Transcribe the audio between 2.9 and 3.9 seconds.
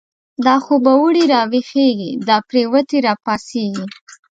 را پا څيږی